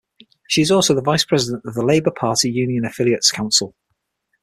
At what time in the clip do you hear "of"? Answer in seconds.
1.63-1.75